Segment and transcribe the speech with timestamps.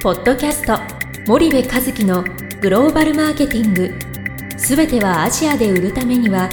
[0.00, 0.78] ポッドキャスト
[1.26, 2.22] 森部和樹の
[2.60, 3.92] グローバルマーケティング。
[4.56, 6.48] すべてはアジアで売るためには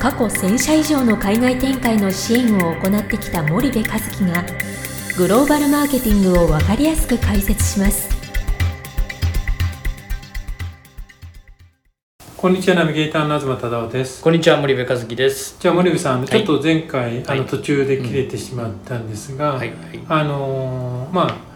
[0.00, 4.44] 過去1000社以上の海外展開の支援を行ってきた森部和樹が
[5.16, 8.10] グローバルマーケティングを分かりやすく解説します。
[12.36, 14.20] こんにちはナビゲーターの東忠夫です。
[14.20, 15.56] こんにちは森部和樹です。
[15.60, 17.24] じゃあ森部さん、ちょっと前回、はい。
[17.28, 19.78] あの途中で切れてしまったんですが、はいはい。
[20.08, 21.51] あのーまあ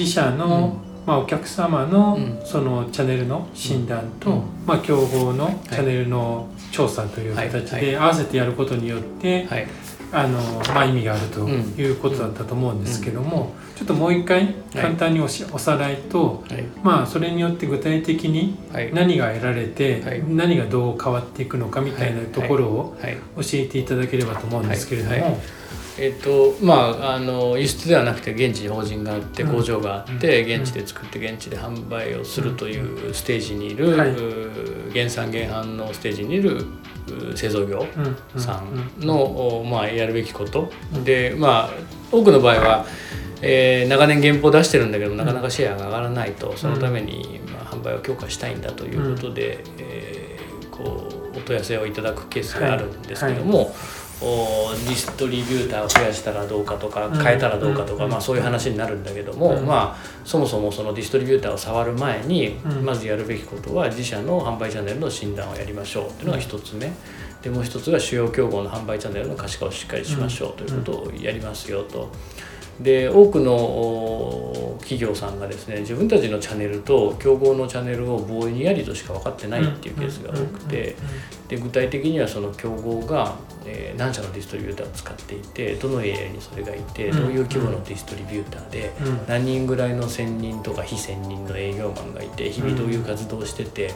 [0.00, 2.40] 自社の、まあ、お客様の、うん。
[2.46, 4.42] そのチャンネルの診断と、うん。
[4.66, 7.82] まあ、競合のチャンネルの調査という形はい。
[7.82, 9.66] で合わせてやることによって、はい。
[10.12, 10.40] あの
[10.74, 16.64] まあ、意味があるということだったと思うんですけども、ちょっともう一回簡単におし、おさらいと、はい。
[16.82, 18.92] まあ、それによって具体的にはい。
[18.92, 20.24] 何が得られて、はい。
[20.26, 23.16] 何がどう変わっていくのかみたいなところをはい。
[23.36, 25.38] 教えていただければと思うんですけれども、
[25.98, 29.52] えっとまああの輸出ではなくて現地に法人があってうん。
[29.52, 30.62] 工場があって、うん。
[30.62, 33.96] 現地で作って現地で販売をするというステージにいる、
[34.92, 36.64] 原産原販のステージにいる
[37.34, 37.86] 製造業
[38.36, 38.62] さ
[38.98, 39.04] うん。
[39.04, 39.22] んの、
[39.60, 41.04] おまあ、やるべきこと、うん。
[41.04, 41.70] でまあ
[42.10, 42.86] 多くの場合は、
[43.42, 53.62] えー長年原稿を出してるんだけどなかなかシェアが上がらないとそのために、まあ、販売を強化したいんだということで、えーこうお問い合わせをいただくケースがあるんですけども。
[53.62, 57.22] おディストリビューターを増やしたらどうかとかうん。
[57.22, 58.10] 変えたらどうかとか、うん。
[58.10, 59.66] まあ、そういう話になるんだけども、うん。
[59.66, 62.84] まあ、そもそもそのディストリビューターを触る前に、うん。
[62.84, 66.92] まずやるべきことは自社の販売チャンネルの診断をやりましょうっていうのが一つ目。
[67.42, 72.10] でもう一つが主要競合の販売チャンネルの可視化をしっかりしましょうということをやりますよと。
[72.82, 80.96] で多くのお企業さんがですね自分たちのチャンネルと競合のチャンネルをぼんやりとしか分かってないっていうケースが多くて
[81.48, 83.36] で具体的にはその競合が、
[83.66, 88.92] えー何社のディストリビューターを使っていてどのエリアにそれがいてうんどういう規模のディストリビューターで
[89.28, 93.92] 何人ぐらいの1,000人とか非1,000人の営業マンがいて日々どういう活動をしてて、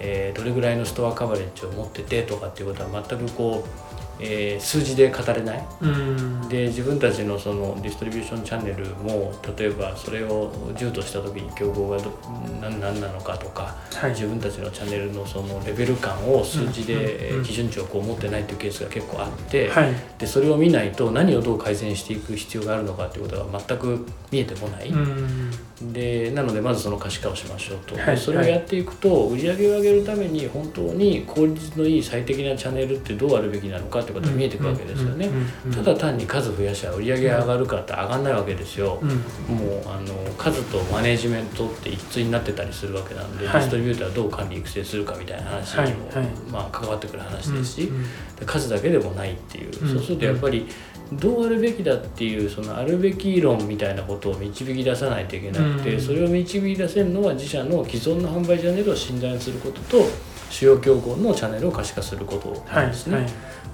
[0.00, 5.66] えーどれぐらいのストアカバレッジを持っててとかっていうことは全くこう、えー数字で語れない。
[5.80, 6.48] うん。
[6.48, 12.12] で自分たちのそのディストリビューションチャンネルも例えばそれを10とした時に競合がど
[12.60, 14.10] 何何なのかとか、はい。
[14.10, 19.94] 自分たちのチャンネルのそのレベル感を数字で基準値をこう持ってないっていうケースが結構あって、はい。
[20.18, 24.88] でそれを見ないと何をどう改善していく必要があるのかっていうことが全く見えてこない。
[24.88, 25.50] うん
[25.92, 28.16] でなのでまずその可視化をしましょうと、はい。
[28.16, 35.26] それをやっていくと売り上げを上げるために本当に効率のいい最適なチャンネルってどうあるべきなのかってことが見えてくるわけですよね。
[35.26, 38.98] うんうんうんただ単に数増やしゃ売り上げが上がるかって上がんないわけですよ。
[39.00, 39.08] うん
[39.56, 43.60] もうあの数とマネジメントって一対になってたりするわけなんで、はい。
[43.60, 46.26] ディストリビューターをどう管理育成するかみたいな話にも、はいはい。
[46.50, 48.04] まあ、関わってくる話ですし、うん
[48.38, 50.66] で数だけでもないっていう、うんそうするとやっぱり
[51.12, 60.04] どうあるべきだっていうそのあるべき論みたいなことを導き出さないといけなくて、うんそれを導き出せるのは自社の既存の販売チャンネルを診断することと
[60.50, 63.16] 主要競合のチャンネルを可視化することはないんですね。
[63.16, 63.26] はい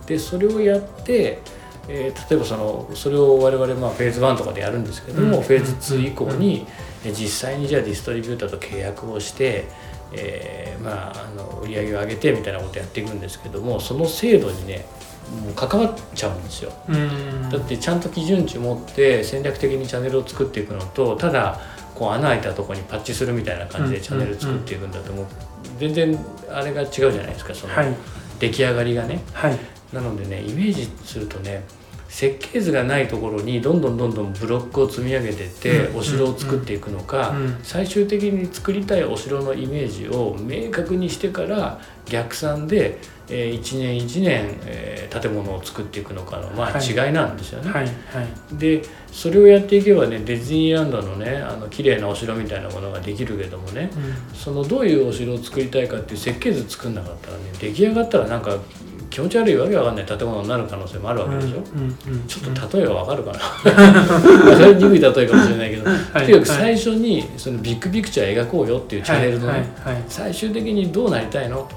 [0.09, 1.39] でそれをやって、
[1.89, 5.43] えー例えばそのそれを我々まあフェーズ1とかでやるんですけども、うん。
[5.43, 6.67] フェーズ2以降に、
[7.05, 9.67] え実際にじゃあディストリビューターと契約をして、
[10.13, 14.87] えーまあ、あの売り上げを上げてみたいなことをやっていくんですけどもその制度にね
[15.45, 16.73] もう関わっちゃうんですよ。
[16.89, 17.51] うん。
[17.51, 21.59] だってちゃんと基準値持って戦略的にチャンネルを作っていくのとただ
[21.95, 25.27] こう穴開いたところにパッチするみたいな感じでチャンネル作っていくんだともう。
[25.79, 26.19] 全然
[26.51, 27.95] あれが違うじゃないですかそのはい。
[28.41, 29.23] 出来上がりがね。
[29.33, 29.59] はい
[29.93, 31.65] なのでねイメージするとね
[32.09, 35.99] 設計図がないところにどんどんどんどんブロックを積み上げてってうん。
[35.99, 37.59] お城を作っていくのか、うん。
[37.63, 42.99] 最終的に作りたいお城のイメージを明確にしてから逆算で、
[43.29, 46.87] えー一年一年、えー建物を作っていくのかの、まあ、はい。
[46.87, 47.71] 違いなんですよね。
[47.71, 47.85] はい。
[47.85, 48.57] はい。
[48.59, 48.83] で
[49.13, 53.91] それをやっていけばねディズニーランドのねあの綺麗なお城みたいなものができるけどもね
[54.35, 58.57] そのどういうお城を作りたいかっていう設計図作んなかったらね出来上がったらなんか
[59.19, 60.05] 気持ち悪いわけわかんない。
[60.05, 63.39] 建物になる可能性もあるわけでしょ、うんうんちょっと例えがわかるかな。
[64.57, 66.27] それ鈍い例えかもしれないけど、はい。
[66.27, 69.95] とにかく最初にそのビッグピクチャー描こうよっていうチャンネルのね、はい。
[69.95, 70.05] はい。
[70.09, 71.69] 最終的にどうなりたいの？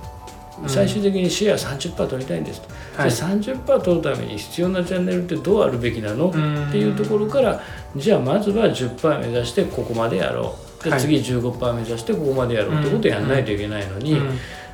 [0.62, 0.70] うん。
[0.70, 2.68] 最終的にシェア30%取りたいんですと、
[3.02, 3.12] はい。
[3.12, 6.68] じゃあ30%取るために必要なチャンネルってどうあるべきなの、うん。
[6.68, 7.60] っていうところから
[7.96, 10.84] じゃあまずは10%目指してここまでやろう。
[10.84, 11.00] ではい。
[11.00, 14.30] 次15%目指してここまでやろうってことをやらないといけないのに、うん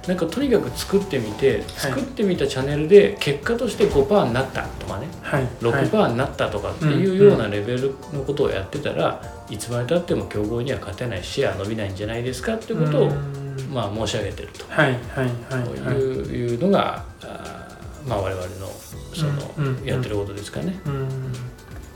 [0.08, 5.08] なんかとにかく作ってみて作ってみたチャンネルで結果として5%になったとかね。
[5.22, 5.48] はい。
[5.60, 13.48] 6%になったとかっていうようなレベルのことをやってたらいつまでたっても競合には勝てないシェア伸びないんじゃないですかっていうことをうん。
[13.74, 14.66] まあ申し上げてると。
[14.70, 15.96] はいはいはい。
[15.96, 18.72] うのが、あーまあ、我々の
[19.14, 20.80] その、やってることですかね。
[20.86, 21.08] うん。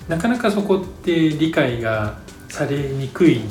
[0.09, 2.17] なかなかそこって理解が
[2.49, 3.41] されにくい。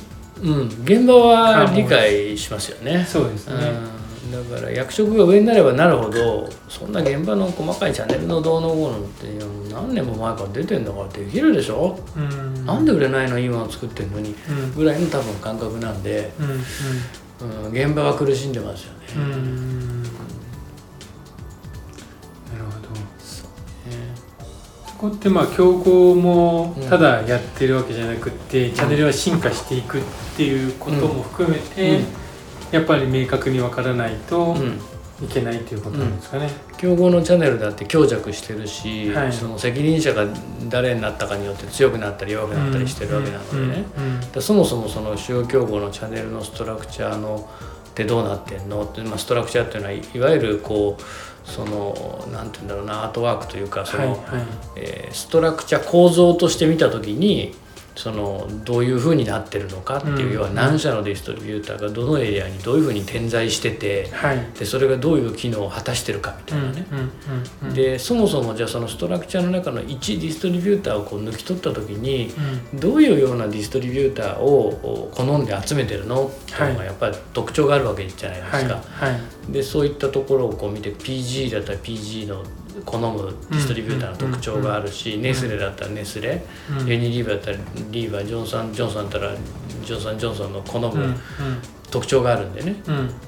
[0.43, 3.05] うん、現場は理解しますよね。
[3.07, 9.27] そうですね、うん、だから役職が上になればなるほどそんな現場の細かいチャンネルのどうのこうのって
[9.73, 12.67] 何年も前から出てんだからできるでしょ、うん。
[12.67, 14.75] なんで売れないのいいもの作ってんのにうん。
[14.75, 17.67] ぐらいの多分感覚なんで、うん。
[17.67, 18.99] うん、現場は苦しんでますよね。
[19.17, 19.23] うん。
[19.23, 20.09] うんな
[22.59, 22.89] るほど。
[22.91, 23.07] ね。
[24.87, 26.89] そこってまあ競合もうん。
[26.91, 30.03] ただやってるわけじゃなくって、チャンネルは進化していくっ
[30.37, 32.20] ていうことも含めて、うん
[32.73, 34.81] やっぱり明確に分からないとうん。
[35.23, 36.49] いけないということなんですかね。
[36.79, 39.33] 競合のチャンネルだって強弱してるし、はい。
[39.35, 40.25] その責任者が
[40.71, 43.85] 誰になったかによって強くなったり弱くなったりしてるわけなのでね、
[44.41, 47.51] そもそもその主要競合のチャンネルのストラクチャーの
[47.91, 48.83] ってどうなってんの？
[48.85, 51.03] って、まあ、ストラクチャーっていうのはいいわゆるこう
[51.47, 54.47] そのなんて言うんだろうなアートワークというかその、はいはい。
[54.77, 57.55] えーストラクチャー構造として見た時に
[57.97, 64.47] そのどういうふうになってるのかっていう、うん要は何社のディストリビューターがどのエリアにどういうふうに点在しててはい。
[64.59, 66.87] でそれがどういう機能を果たしてるかみたいなね。
[67.75, 72.33] でそもそもじゃあそのストラクチャーの中の1ディストリビューターをこう抜き取った時に
[72.73, 72.81] うん。
[72.81, 76.29] どういうようなディストリビューターを好んで集めてるの？
[76.29, 78.83] っていうのがやっぱり特徴があるわけじゃないですか。
[79.49, 82.45] でそういったところをこう見て PG だったら PG の
[82.85, 86.43] 好むディストリビューターの特徴があるし、ネスレだったらネスレ、
[86.81, 86.87] うん。
[86.87, 87.57] ユニリーバーだったら
[87.91, 89.35] リーバージョンソン・ジョンソンだったら
[89.85, 91.17] ジョンソン・ジョンソンの好うんむ
[91.91, 92.77] 特徴があるんでね、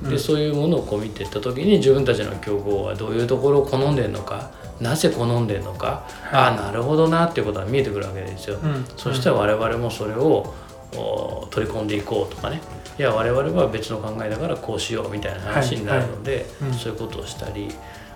[0.08, 6.34] でそういうものをこう見ていった時に自分たちの競合はどういうところを好んでるのかなぜ好んでるのか、はい。
[6.34, 8.58] ああなるほどなっていうことが見えてくるわけですよ。
[8.62, 8.84] うん。
[8.96, 10.54] そしたら我々もそれを
[10.94, 12.60] お取り込んでいこうとかね。
[12.98, 16.46] いや我々は別の考えだからこうしようみたいな話になるので、
[16.78, 17.68] そういうことをしたり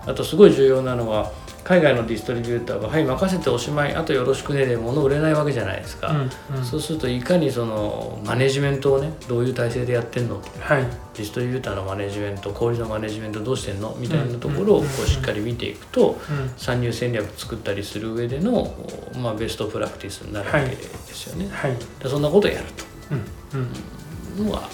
[0.05, 1.31] あとすごい重要なのは
[1.63, 6.63] 海外のディストリビューターが「はい任せておしまいあとよろしくね」で物売れないわけじゃないですか、うんうん。
[6.63, 10.41] そうするといかにそのマネジメントをねどういう体制でやってんの？
[10.61, 10.83] はい。
[11.13, 13.97] ディストリビューターのマネジメント小売りのマネジメントどうしてんの？
[13.99, 16.51] みたいなところをこうしっかり見ていくとうん。
[16.55, 18.73] 参入戦略作ったりする上での、
[19.21, 21.49] まあ、ベストプラクティスになるわけですよね。
[21.51, 21.73] はい。
[22.01, 22.65] でそんなことをやる
[23.11, 23.15] う
[23.57, 24.41] ん。
[24.41, 24.45] うん。
[24.47, 24.69] のは、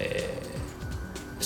[0.00, 0.47] えー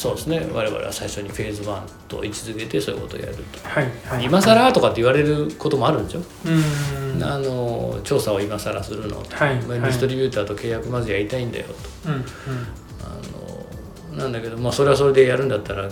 [0.03, 0.45] そうですね。
[0.53, 3.69] 我々は最初にフェーズ1と位置づけてそういうことをやると。
[3.69, 4.25] はいはい。
[4.25, 6.23] 今更とかって言われることもあるんですよ。
[6.45, 7.23] うん。
[7.23, 9.23] あの調査を今更するの。
[9.23, 9.63] と、はい。
[9.63, 11.67] まあディストリビューターと契約まずやりたいんだよ
[12.03, 12.11] と。
[12.11, 12.23] うんうん。
[14.11, 15.89] あのなんだけど、まあ、それはそれでやるんだったら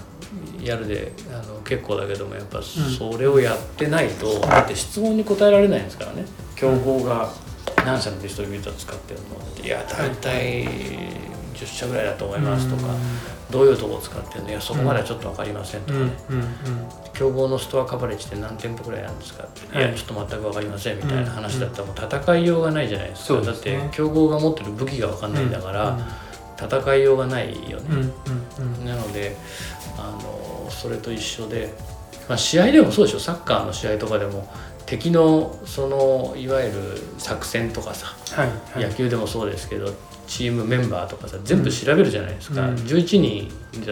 [0.61, 6.25] やるであの結構だけどもやっぱそれをやってないと、だって質問に答えられないんですからね。
[6.57, 7.33] 競合が
[7.87, 9.63] 何社のディストリビューター使ってるのって。
[9.63, 11.30] いや大体
[11.61, 12.95] 10社ぐらいだと思いますとか、
[13.51, 14.51] どういうとこ使ってるの？
[14.51, 16.47] いやそこまではちょっと分かりませんとうんかね、うん。
[17.13, 19.89] 競合のストアカバレッジって何店舗ぐらいなんですかって、はい。
[19.89, 25.99] い、やちょっと全く分かりませんみたいな話だったらもう戦いようがないじゃないですか、だって競合が持ってる武器が分かんないんだから、
[26.57, 28.13] 戦いようがないよね、
[28.85, 29.37] なので
[29.97, 31.75] あのそれと一緒で、
[32.29, 33.21] まあ、試合でもそうでしょ。
[33.21, 34.47] サッカーの試合とかでも
[34.87, 38.91] 敵のそのいわゆる作戦とかさ、はいはい。
[38.91, 39.93] 野球でもそうですけど
[40.31, 42.75] チームメンバーとかさ全部調べるじゃないですか、うん。
[42.77, 43.51] 11人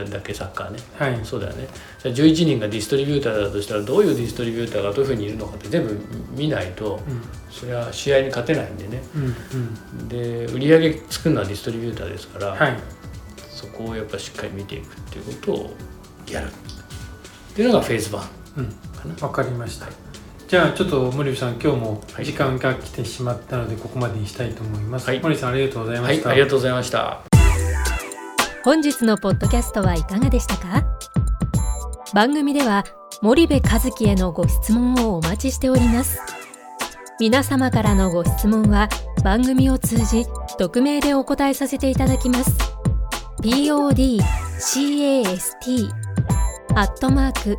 [0.08, 0.78] だっけサッカーね。
[0.96, 1.18] はい。
[1.24, 1.66] そうだよね。
[2.00, 5.98] じゃあ11人がディストリビューターだとしたらどういうディストリビューターがどういうふうにいるのかって全部
[6.30, 7.22] 見ないとうん。
[7.50, 9.02] それは試合に勝てないんでね。
[9.16, 10.08] うんうん。
[10.08, 12.76] で売り上げ作るのはディストリビューターですから、はい。
[13.50, 15.76] そこをやっぱしっかり見ていくっていうことを
[16.30, 16.46] やる。
[16.46, 16.50] っ
[17.56, 18.22] ていうのがフェーズ1
[18.58, 18.72] うんか
[19.20, 19.26] な。
[19.26, 19.86] わかりました
[20.48, 22.24] じゃあちょっと森部さん今日もはい。
[22.24, 25.20] 時間が来てしまったのでここまでにしたいと思います、はい。
[25.20, 27.20] 森さんありがとうございまはい、した、ありがとうございました。
[28.64, 30.86] 本日のポッドキャストはいかがでしたか？
[32.14, 32.86] 番組では
[33.20, 36.18] 森部和樹へのご質問をお待ちしております。
[37.20, 38.88] 皆様からのご質問は
[39.22, 40.24] 番組を通じ
[40.56, 42.56] 匿名でお答えさせていただきます。
[43.42, 45.90] podcast
[46.74, 47.58] アットマーク